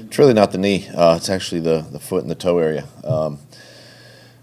[0.00, 0.88] It's really not the knee.
[0.88, 2.86] Uh, it's actually the, the foot and the toe area.
[3.02, 3.38] Um,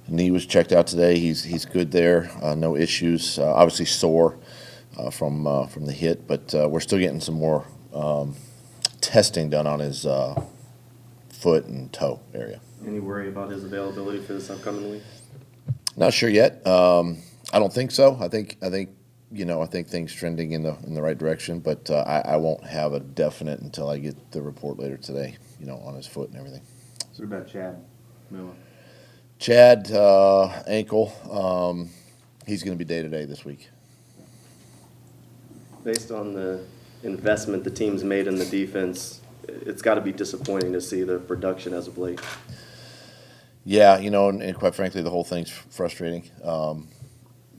[0.07, 1.19] knee was checked out today.
[1.19, 2.29] He's he's good there.
[2.41, 3.39] Uh, no issues.
[3.39, 4.37] Uh, obviously sore
[4.97, 8.35] uh, from uh, from the hit, but uh, we're still getting some more um,
[8.99, 10.41] testing done on his uh,
[11.29, 12.59] foot and toe area.
[12.85, 15.03] Any worry about his availability for this upcoming week?
[15.95, 16.65] Not sure yet.
[16.65, 17.17] Um,
[17.53, 18.17] I don't think so.
[18.19, 18.89] I think I think
[19.31, 22.33] you know I think things trending in the in the right direction, but uh, I,
[22.33, 25.37] I won't have a definite until I get the report later today.
[25.59, 26.61] You know, on his foot and everything.
[27.13, 27.83] So what about Chad
[28.29, 28.53] Miller?
[29.39, 31.13] Chad uh, ankle.
[31.31, 31.89] Um,
[32.45, 33.69] he's going to be day to day this week.
[35.83, 36.63] Based on the
[37.03, 41.17] investment the team's made in the defense, it's got to be disappointing to see the
[41.19, 42.19] production as of late.
[43.63, 46.29] Yeah, you know, and, and quite frankly, the whole thing's frustrating.
[46.43, 46.87] Um,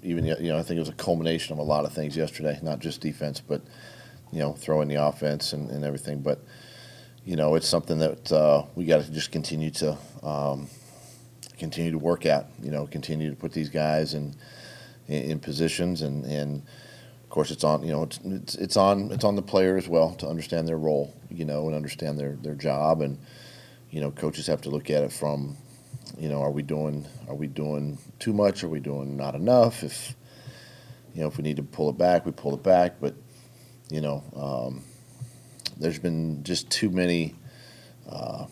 [0.02, 2.58] even you know, I think it was a culmination of a lot of things yesterday,
[2.62, 3.62] not just defense, but
[4.32, 6.20] you know, throwing the offense and, and everything.
[6.20, 6.40] But
[7.24, 10.68] you know, it's something that uh, we got to just continue to um,
[11.58, 12.46] continue to work at.
[12.62, 14.34] You know, continue to put these guys in
[15.06, 16.62] in, in positions, and, and
[17.22, 19.88] of course, it's on you know it's, it's it's on it's on the player as
[19.88, 21.14] well to understand their role.
[21.30, 23.18] You know, and understand their their job, and
[23.90, 25.56] you know, coaches have to look at it from
[26.22, 28.62] you know, are we doing are we doing too much?
[28.62, 29.82] Are we doing not enough?
[29.82, 30.14] If
[31.14, 33.00] you know, if we need to pull it back, we pull it back.
[33.00, 33.16] But
[33.90, 34.84] you know, um,
[35.78, 37.34] there's been just too many
[38.08, 38.46] uh,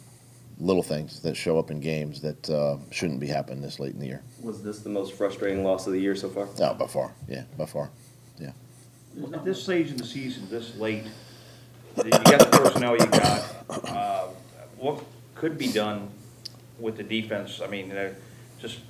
[0.59, 4.01] little things that show up in games that uh, shouldn't be happening this late in
[4.01, 4.25] the year.
[4.43, 6.49] Was this the most frustrating loss of the year so far?
[6.59, 7.93] No, by far, yeah, by far.
[8.41, 8.51] Yeah.
[9.33, 11.05] At this stage in the season, this late,
[12.05, 14.27] you got the personnel you got, uh,
[14.77, 15.05] what
[15.37, 16.11] could be done
[16.81, 17.61] with the defense?
[17.63, 18.15] I mean, you know,
[18.61, 18.81] just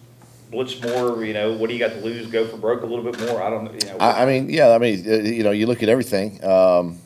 [0.50, 3.04] blitz more, you know, what do you got to lose, go for broke a little
[3.04, 3.98] bit more, I don't, you know.
[3.98, 6.42] I, I mean, yeah, I mean, uh, you know, you look at everything.
[6.44, 6.98] Um,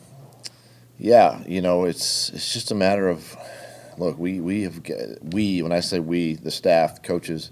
[0.97, 3.35] yeah, you know, it's it's just a matter of
[3.97, 4.17] look.
[4.17, 4.81] We we have
[5.21, 7.51] we when I say we, the staff, coaches,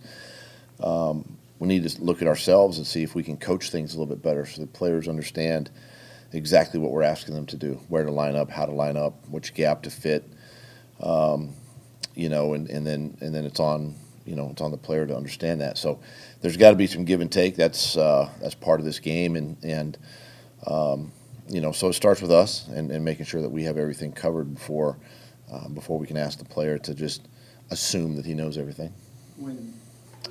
[0.79, 3.99] um, we need to look at ourselves and see if we can coach things a
[3.99, 5.69] little bit better, so the players understand
[6.31, 9.27] exactly what we're asking them to do, where to line up, how to line up,
[9.29, 10.27] which gap to fit.
[11.01, 11.53] Um,
[12.15, 15.05] you know, and, and then and then it's on you know it's on the player
[15.05, 15.77] to understand that.
[15.77, 15.99] So
[16.41, 17.55] there's got to be some give and take.
[17.55, 19.97] That's uh, that's part of this game, and and
[20.67, 21.11] um,
[21.49, 24.11] you know so it starts with us and, and making sure that we have everything
[24.11, 24.97] covered before
[25.51, 27.27] uh, before we can ask the player to just
[27.71, 28.93] assume that he knows everything.
[29.37, 29.73] when,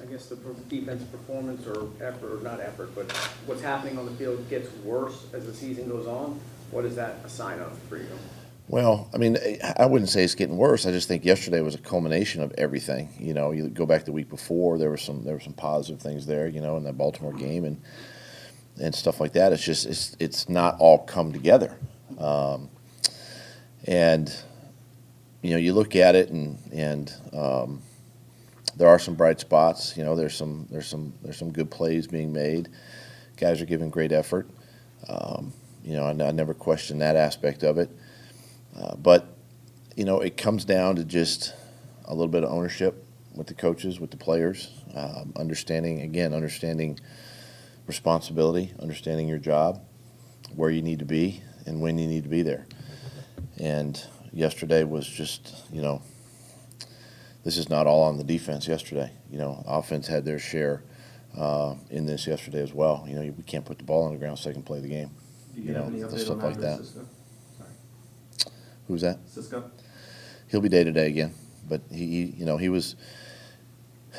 [0.00, 0.37] I guess, the
[0.69, 3.10] defense performance or effort, or not effort, but
[3.47, 7.16] what's happening on the field gets worse as the season goes on, what is that
[7.25, 8.09] a sign of for you?
[8.72, 9.37] Well, I mean,
[9.77, 10.87] I wouldn't say it's getting worse.
[10.87, 13.10] I just think yesterday was a culmination of everything.
[13.19, 16.00] You know, you go back the week before, there were some there were some positive
[16.00, 16.49] things there.
[16.49, 17.78] You know, in that Baltimore game and
[18.81, 19.53] and stuff like that.
[19.53, 21.77] It's just it's it's not all come together,
[22.16, 22.71] um,
[23.87, 24.34] and
[25.43, 27.82] you know, you look at it and and um,
[28.75, 29.99] there are some bright spots.
[29.99, 32.71] You know, there's some there's some there's some good plays being made.
[33.37, 34.49] Guys are giving great effort.
[35.11, 35.53] Um,
[35.84, 37.91] you know, I, I never question that aspect of it.
[38.77, 39.37] Uh, but
[39.97, 41.55] you know, it comes down to just
[42.06, 46.99] a little bit of ownership with the coaches, with the players, um, understanding again, understanding
[47.87, 49.82] responsibility, understanding your job,
[50.55, 52.66] where you need to be, and when you need to be there.
[53.59, 56.03] And yesterday was just, you know,
[57.44, 58.66] this is not all on the defense.
[58.69, 60.82] Yesterday, you know, offense had their share
[61.37, 63.05] uh, in this yesterday as well.
[63.09, 65.11] You know, we can't put the ball on the ground second play of the game.
[65.55, 66.78] Do You you have know, any stuff like that.
[66.78, 67.06] Cisco?
[68.87, 68.88] Sorry.
[68.88, 69.19] Who's that?
[69.26, 69.70] Cisco?
[70.53, 71.34] he'll be day to day again.
[71.69, 72.94] But he, he, you know, he was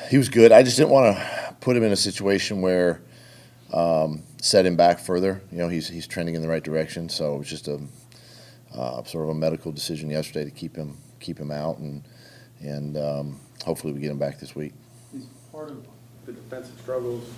[0.10, 0.52] he was good.
[0.52, 3.02] I just didn't want to put him in a situation where
[3.72, 5.42] um, set him back further.
[5.52, 7.08] You know, he's he's trending in the right direction.
[7.08, 7.80] So it was just a
[8.76, 12.04] uh, sort of a medical decision yesterday to keep him keep him out, and
[12.60, 14.74] and um, hopefully we get him back this week.
[15.16, 15.86] Is part of
[16.26, 17.30] the defensive struggles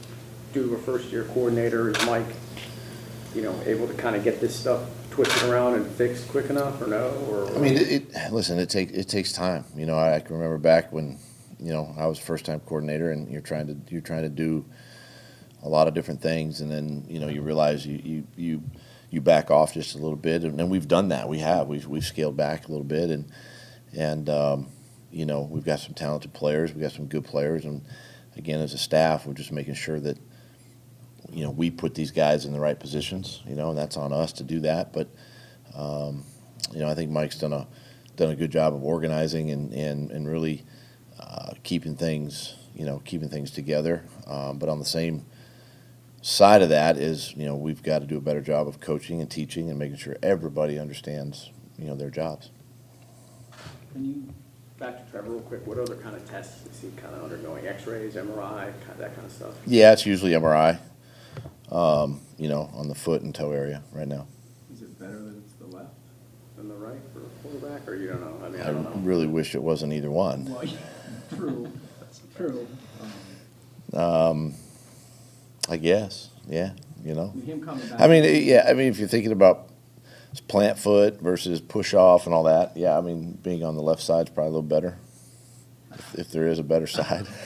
[0.54, 2.28] due to a first-year coordinator, is Mike,
[3.34, 6.88] you know, able to kind of get this stuff twisted around and quick enough, or
[6.88, 7.56] no, or?
[7.56, 8.60] I mean, it, it listen.
[8.60, 9.64] It take it takes time.
[9.76, 11.18] You know, I, I can remember back when,
[11.58, 14.66] you know, I was first time coordinator, and you're trying to you're trying to do
[15.64, 18.64] a lot of different things, and then you know you realize you you you,
[19.10, 21.30] you back off just a little bit, and, and we've done that.
[21.30, 23.32] We have we've we've scaled back a little bit, and
[23.98, 24.68] and um,
[25.12, 27.82] you know we've got some talented players, we've got some good players, and
[28.36, 30.18] again as a staff, we're just making sure that
[31.36, 34.14] you know we put these guys in the right positions, you know, and that's on
[34.14, 35.10] us to do that, but.
[35.76, 36.24] Um,
[36.74, 37.68] you know, I think Mike's done a
[38.16, 40.64] done a good job of organizing and and, and really
[41.20, 44.06] uh, keeping things you know keeping things together.
[44.28, 45.26] Um, but on the same
[46.22, 49.22] side of that is you know we've got to do a better job of coaching
[49.22, 52.52] and teaching and making sure everybody understands you know their jobs.
[53.94, 54.34] Can you,
[54.78, 57.66] Back to Trevor real quick, what other kind of tests is he kind of undergoing?
[57.66, 59.54] X-rays, MRI, kind of that kind of stuff?
[59.66, 60.80] Yeah, it's usually MRI.
[61.72, 64.28] Um, you know, on the foot and toe area right now.
[64.72, 65.90] is it better that it's the left?
[66.60, 68.46] On the right for a quarterback, or you don't know?
[68.46, 69.02] I mean, I I don't know.
[69.02, 70.46] really wish it wasn't either one.
[70.46, 70.64] Well,
[71.36, 71.72] true,
[72.36, 72.68] true.
[73.94, 74.54] Um,
[75.70, 76.72] I guess, yeah,
[77.04, 77.30] you know.
[77.46, 78.00] Him coming back.
[78.00, 79.70] I mean, yeah, I mean, if you're thinking about
[80.48, 84.02] plant foot versus push off and all that, yeah, I mean, being on the left
[84.02, 84.98] side is probably a little better.
[85.94, 87.26] If, if there is a better side.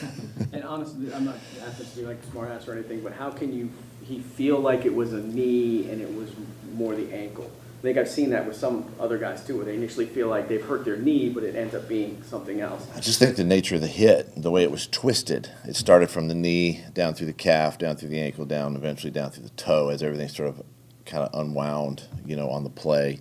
[0.51, 3.29] And honestly, I'm not asking to be like a smart ass or anything, but how
[3.29, 3.69] can you,
[4.09, 6.31] he feel like it was a knee and it was
[6.73, 7.49] more the ankle?
[7.77, 10.49] I think I've seen that with some other guys too, where they initially feel like
[10.49, 12.85] they've hurt their knee, but it ends up being something else.
[12.93, 16.09] I just think the nature of the hit, the way it was twisted, it started
[16.09, 19.43] from the knee down through the calf, down through the ankle, down eventually down through
[19.43, 20.61] the toe as everything sort of
[21.05, 23.19] kind of unwound, you know, on the play.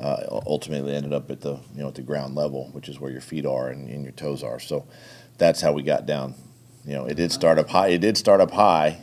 [0.00, 3.12] Uh, ultimately ended up at the you know at the ground level, which is where
[3.12, 4.58] your feet are and, and your toes are.
[4.58, 4.86] So
[5.38, 6.34] that's how we got down.
[6.84, 7.88] You know, it did start up high.
[7.88, 8.98] It did start up high,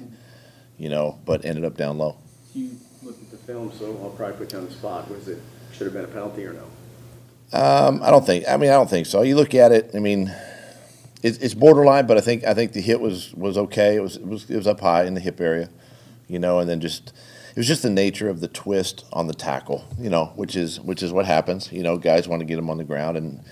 [0.82, 2.18] you know, but ended up down low.
[2.56, 5.08] You looked at the film, so I'll probably put you on the spot.
[5.12, 5.38] Was it,
[5.72, 6.64] should have been a penalty or no?
[7.54, 8.46] Um, I don't think.
[8.50, 9.22] I mean, I don't think so.
[9.22, 9.92] You look at it.
[9.94, 10.34] I mean,
[11.22, 13.96] it's, it's borderline, but I think I think the hit was was okay.
[13.96, 15.70] It was it was it was up high in the hip area,
[16.28, 17.10] you know, and then just
[17.52, 20.82] it was just the nature of the twist on the tackle, you know, which is
[20.82, 21.72] which is what happens.
[21.72, 23.44] You know, guys want to get him on the ground, and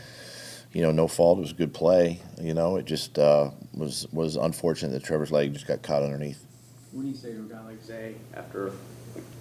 [0.74, 1.38] you know, no fault.
[1.38, 2.22] It was a good play.
[2.42, 6.44] You know, it just uh, was was unfortunate that Trevor's leg just got caught underneath.
[6.92, 8.72] What do you say to a guy like Zay, after a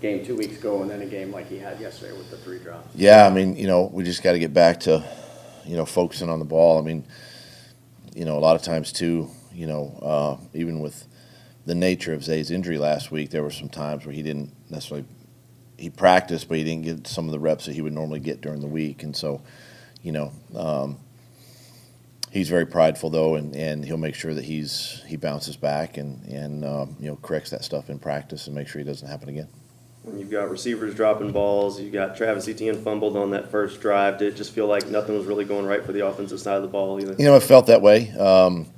[0.01, 2.59] game two weeks ago and then a game like he had yesterday with the three
[2.59, 2.95] drops.
[2.95, 5.05] Yeah, I mean, you know, we just got to get back to,
[5.65, 6.79] you know, focusing on the ball.
[6.79, 7.05] I mean,
[8.15, 11.07] you know, a lot of times too, you know, uh, even with
[11.67, 15.07] the nature of Zay's injury last week, there were some times where he didn't necessarily
[15.79, 18.41] he practiced, but he didn't get some of the reps that he would normally get
[18.41, 19.41] during the week, and so,
[20.03, 20.99] you know, um,
[22.39, 26.25] he's very prideful though, and, and he'll make sure that he's he bounces back and
[26.27, 29.29] and um, you know corrects that stuff in practice and make sure it doesn't happen
[29.29, 29.49] again.
[30.05, 34.19] When you've got receivers dropping balls, you got Travis Etienne fumbled on that first drive.
[34.19, 36.63] Did it just feel like nothing was really going right for the offensive side of
[36.63, 37.15] the ball either?
[37.19, 38.11] You know, it felt that way.
[38.13, 38.69] Um,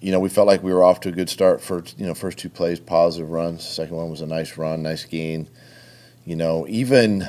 [0.00, 1.60] you know, we felt like we were off to a good start.
[1.60, 3.66] for you know, first two plays, positive runs.
[3.66, 5.48] Second one was a nice run, nice gain.
[6.24, 7.28] You know, even,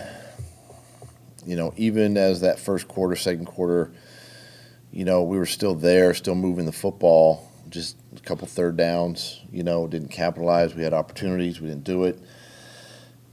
[1.46, 3.92] you know, even as that first quarter, second quarter,
[4.96, 7.52] you know, we were still there, still moving the football.
[7.70, 9.42] Just a couple third downs.
[9.52, 10.74] You know, didn't capitalize.
[10.74, 12.18] We had opportunities, we didn't do it.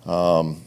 [0.05, 0.63] Um,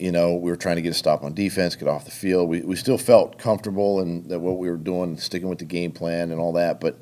[0.00, 2.48] you know, we were trying to get a stop on defense, get off the field.
[2.48, 5.92] We, we still felt comfortable and that what we were doing, sticking with the game
[5.92, 6.80] plan and all that.
[6.80, 6.98] But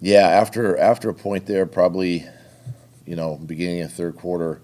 [0.00, 2.24] yeah, after after a point there, probably,
[3.04, 4.62] you know, beginning of third quarter,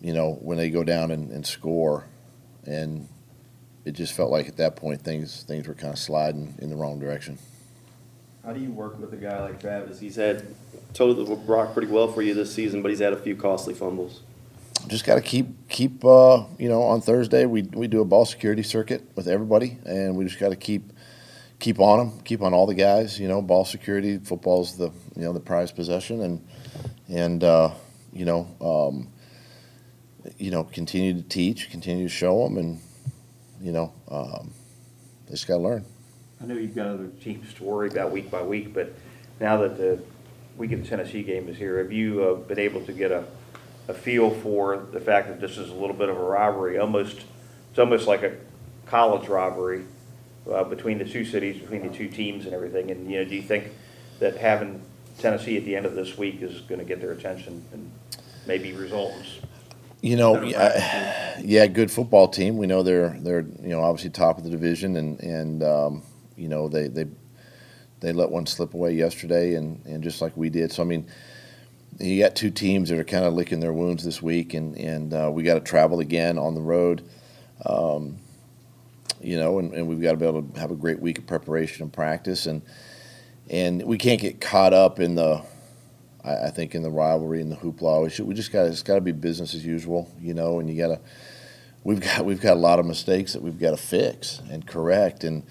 [0.00, 2.06] you know, when they go down and, and score,
[2.64, 3.08] and
[3.88, 6.76] it just felt like at that point things things were kind of sliding in the
[6.76, 7.38] wrong direction.
[8.44, 9.98] How do you work with a guy like Travis?
[9.98, 10.46] He's had
[10.92, 13.72] total the rock pretty well for you this season, but he's had a few costly
[13.72, 14.20] fumbles.
[14.88, 18.26] just got to keep keep uh, you know on Thursday we we do a ball
[18.26, 20.92] security circuit with everybody and we just got to keep
[21.58, 25.22] keep on them keep on all the guys you know ball security football's the you
[25.22, 26.46] know the prized possession and
[27.08, 27.70] and uh,
[28.12, 29.08] you know um,
[30.36, 32.80] you know continue to teach continue to show them and
[33.60, 34.52] you know um,
[35.26, 35.84] they just got to learn
[36.40, 38.92] I know you've got other teams to worry about week by week, but
[39.40, 40.00] now that the
[40.56, 43.24] week of the Tennessee game is here, have you uh, been able to get a,
[43.88, 47.22] a feel for the fact that this is a little bit of a rivalry, almost,
[47.70, 48.36] it's almost like a
[48.86, 49.84] college rivalry
[50.50, 52.92] uh, between the two cities, between the two teams and everything?
[52.92, 53.72] And, you know, do you think
[54.20, 54.80] that having
[55.18, 57.90] Tennessee at the end of this week is going to get their attention and
[58.46, 59.40] maybe results?
[60.00, 62.56] You know, yeah, yeah, good football team.
[62.56, 66.02] We know they're they're you know obviously top of the division, and and um,
[66.36, 67.06] you know they they
[68.00, 70.70] they let one slip away yesterday, and and just like we did.
[70.70, 71.06] So I mean,
[71.98, 75.12] you got two teams that are kind of licking their wounds this week, and and
[75.12, 77.02] uh, we got to travel again on the road.
[77.66, 78.18] Um,
[79.20, 81.26] you know, and, and we've got to be able to have a great week of
[81.26, 82.62] preparation and practice, and
[83.50, 85.42] and we can't get caught up in the
[86.28, 88.04] I, I think in the rivalry and the hoopla.
[88.04, 90.60] We, should, we just got it's got to be business as usual, you know.
[90.60, 91.00] And you got to
[91.84, 95.24] we've got we've got a lot of mistakes that we've got to fix and correct,
[95.24, 95.42] and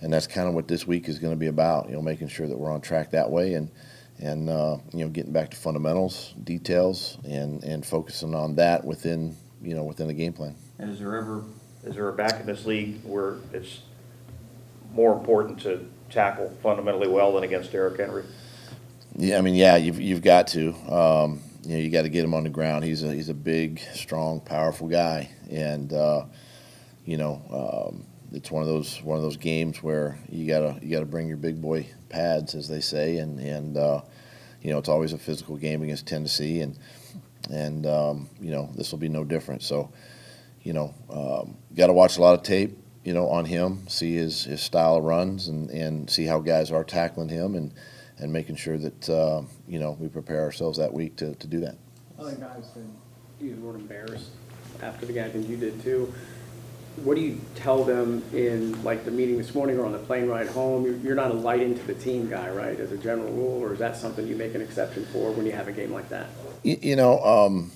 [0.00, 1.88] and that's kind of what this week is going to be about.
[1.88, 3.70] You know, making sure that we're on track that way, and
[4.18, 9.36] and uh, you know getting back to fundamentals, details, and and focusing on that within
[9.62, 10.54] you know within the game plan.
[10.78, 11.44] And is there ever,
[11.84, 13.80] is there a back in this league where it's
[14.92, 18.24] more important to tackle fundamentally well than against Derrick Henry?
[19.16, 20.74] Yeah, I mean, yeah, you've you've got to.
[20.92, 22.84] Um, you know, you got to get him on the ground.
[22.84, 26.24] He's a he's a big, strong, powerful guy, and uh,
[27.04, 30.90] you know, um, it's one of those one of those games where you gotta you
[30.90, 34.02] gotta bring your big boy pads, as they say, and and uh,
[34.62, 36.76] you know it's always a physical game against Tennessee, and
[37.50, 39.62] and um, you know this will be no different.
[39.62, 39.92] So,
[40.62, 44.14] you know, um, got to watch a lot of tape, you know, on him, see
[44.14, 47.72] his his style of runs, and and see how guys are tackling him, and
[48.18, 51.60] and making sure that uh, you know we prepare ourselves that week to, to do
[51.60, 51.76] that.
[52.18, 52.88] Other guys said,
[53.40, 54.30] use the word embarrassed
[54.82, 56.12] after the game, I think you did too.
[57.02, 60.28] What do you tell them in like the meeting this morning or on the plane
[60.28, 60.84] ride home?
[60.84, 63.72] You're, you're not a light into the team guy, right, as a general rule, or
[63.72, 66.28] is that something you make an exception for when you have a game like that?
[66.62, 67.72] You, you know, um,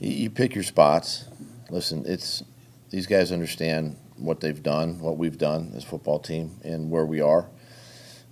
[0.00, 1.26] you, you pick your spots.
[1.70, 2.42] Listen, it's
[2.90, 7.20] these guys understand what they've done, what we've done as football team, and where we
[7.20, 7.48] are.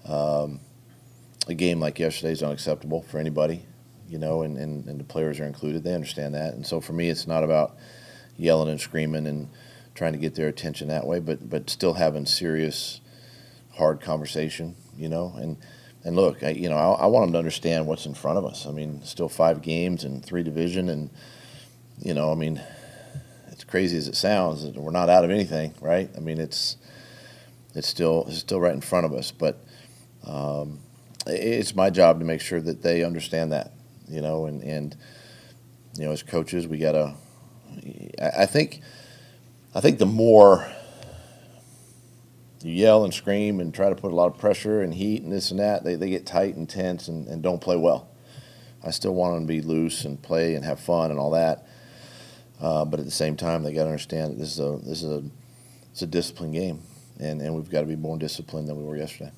[0.05, 0.61] Um,
[1.49, 3.65] a game like yesterday is unacceptable for anybody,
[4.09, 5.85] you know, and, and, and the players are included.
[5.85, 7.77] They understand that, and so for me, it's not about
[8.37, 9.49] yelling and screaming and
[9.95, 13.01] trying to get their attention that way, but but still having serious,
[13.73, 15.57] hard conversation, you know, and.
[16.03, 18.47] And look, I, you know, I, I want them to understand what's in front of
[18.47, 18.65] us.
[18.65, 21.11] I mean, still five games and three division, and
[21.99, 22.59] you know, I mean,
[23.49, 26.09] it's crazy as it sounds, we're not out of anything, right?
[26.17, 26.79] I mean, it's
[27.75, 29.63] it's still it's still right in front of us, but
[30.27, 30.81] um,
[31.27, 33.73] it's my job to make sure that they understand that,
[34.09, 34.97] you know, and and
[35.97, 37.15] you know, as coaches, we gotta.
[38.21, 38.81] I I think,
[39.75, 40.71] I think the more
[42.63, 45.33] you yell and scream and try to put a lot of pressure and heat and
[45.33, 48.09] this and that, they, they get tight and tense and, and don't play well.
[48.85, 51.67] I still want them to be loose and play and have fun and all that.
[52.61, 55.03] Uh, but at the same time, they got to understand that this is a this
[55.03, 55.23] is a
[55.91, 56.83] it's a disciplined game,
[57.19, 59.33] and, and we've got to be more disciplined than we were yesterday.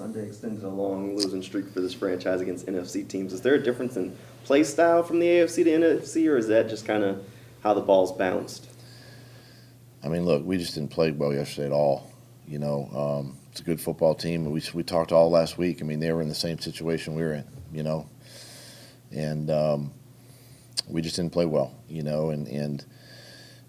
[0.00, 3.34] Sunday extended a long losing streak for this franchise against NFC teams.
[3.34, 6.70] Is there a difference in play style from the AFC to NFC, or is that
[6.70, 7.22] just kind of
[7.62, 8.66] how the ball's bounced?
[10.02, 12.10] I mean, look, we just didn't play well yesterday at all.
[12.48, 14.50] You know, um, it's a good football team.
[14.50, 15.82] We we talked all last week.
[15.82, 17.44] I mean, they were in the same situation we were in.
[17.70, 18.08] You know,
[19.12, 19.92] and um,
[20.88, 21.74] we just didn't play well.
[21.90, 22.82] You know, and and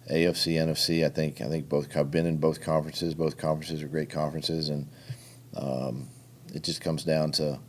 [0.09, 1.05] AFC, NFC.
[1.05, 1.93] I think I think both.
[1.97, 3.15] I've been in both conferences.
[3.15, 4.87] Both conferences are great conferences, and
[5.57, 6.07] um,
[6.53, 7.59] it just comes down to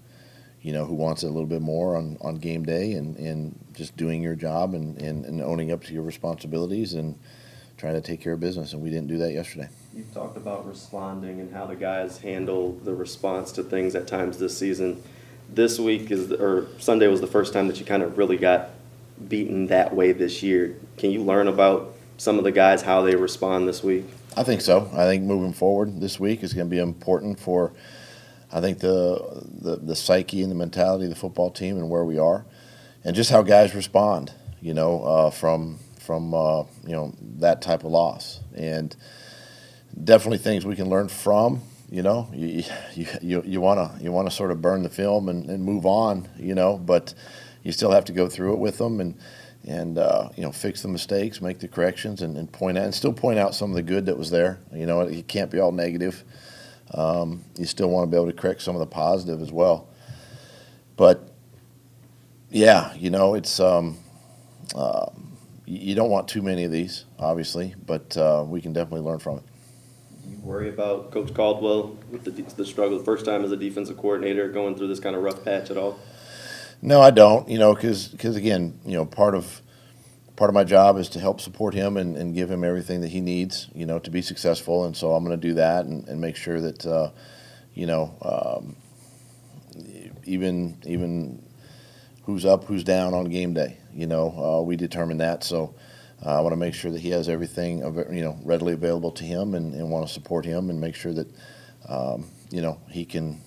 [0.61, 3.59] you know who wants it a little bit more on, on game day and, and
[3.73, 7.19] just doing your job and, and, and owning up to your responsibilities and
[7.77, 10.67] trying to take care of business and we didn't do that yesterday You've talked about
[10.67, 15.03] responding and how the guys handle the response to things at times this season.
[15.51, 18.71] This week is, or Sunday was the first time that you kind of really got
[19.29, 20.77] beaten that way this year.
[20.97, 24.07] Can you learn about some of the guys how they respond this week?
[24.35, 24.89] I think so.
[24.95, 27.73] I think moving forward this week is going to be important for,
[28.53, 32.05] I think the, the the psyche and the mentality of the football team and where
[32.05, 32.45] we are,
[33.05, 34.33] and just how guys respond.
[34.61, 38.95] You know, uh, from from uh, you know that type of loss, and
[40.03, 41.63] definitely things we can learn from.
[41.91, 43.49] You know, you you you, to
[44.01, 46.29] you want to sort of burn the film and, and move on.
[46.39, 47.15] You know, but
[47.63, 49.15] you still have to go through it with them and
[49.67, 52.95] and uh, you know fix the mistakes, make the corrections, and, and, point out and
[52.95, 54.59] still point out some of the good that was there.
[54.75, 56.25] You know, it can't be all negative.
[56.95, 59.89] Um, you still want to be able to correct some of the positive as well.
[60.97, 61.29] But
[62.51, 63.99] yeah, you know, it's um,
[64.75, 65.07] uh,
[65.65, 69.39] you don't want too many of these, obviously, but uh, we can definitely learn from
[69.39, 69.45] it.
[70.29, 73.97] You worry about Coach Caldwell with the, the struggle, the first time as a defensive
[73.97, 75.99] coordinator, going through this kind of rough patch at all?
[76.81, 77.49] No, I don't.
[77.49, 79.63] You know, because again, you know, part of
[80.37, 83.09] part of my job is to help support him and, and give him everything that
[83.09, 84.85] he needs, you know, to be successful.
[84.85, 87.11] And so I'm going to do that and, and make sure that, uh,
[87.75, 88.77] you know, um,
[90.25, 91.43] even even
[92.25, 95.45] who's up, who's down on game day, you know, uh, we determine that.
[95.45, 95.75] So
[96.25, 97.79] uh, I want to make sure that he has everything,
[98.13, 101.13] you know, readily available to him, and, and want to support him and make sure
[101.13, 101.27] that,
[101.89, 103.41] um, you know, he can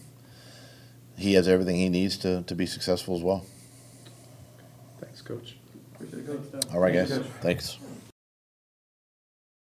[1.17, 3.45] he has everything he needs to, to be successful as well.
[4.99, 5.55] Thanks, Coach.
[5.95, 6.73] Appreciate it, Coach.
[6.73, 7.17] All right, guys.
[7.41, 7.77] Thanks.